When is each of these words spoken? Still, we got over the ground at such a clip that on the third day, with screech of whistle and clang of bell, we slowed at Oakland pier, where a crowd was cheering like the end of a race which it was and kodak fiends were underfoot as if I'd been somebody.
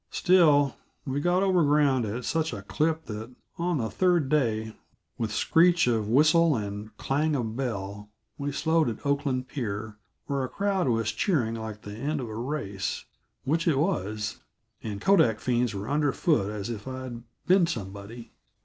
Still, 0.09 0.77
we 1.05 1.21
got 1.21 1.43
over 1.43 1.61
the 1.61 1.67
ground 1.67 2.05
at 2.07 2.25
such 2.25 2.53
a 2.53 2.63
clip 2.63 3.05
that 3.05 3.35
on 3.59 3.77
the 3.77 3.87
third 3.91 4.29
day, 4.29 4.75
with 5.19 5.31
screech 5.31 5.85
of 5.85 6.07
whistle 6.09 6.55
and 6.55 6.97
clang 6.97 7.35
of 7.35 7.55
bell, 7.55 8.09
we 8.35 8.51
slowed 8.51 8.89
at 8.89 9.05
Oakland 9.05 9.47
pier, 9.47 9.97
where 10.25 10.43
a 10.43 10.49
crowd 10.49 10.87
was 10.87 11.11
cheering 11.11 11.53
like 11.53 11.83
the 11.83 11.95
end 11.95 12.19
of 12.19 12.29
a 12.29 12.35
race 12.35 13.05
which 13.43 13.67
it 13.67 13.77
was 13.77 14.37
and 14.81 14.99
kodak 15.01 15.39
fiends 15.39 15.75
were 15.75 15.87
underfoot 15.87 16.49
as 16.49 16.71
if 16.71 16.87
I'd 16.87 17.21
been 17.45 17.67
somebody. 17.67 18.33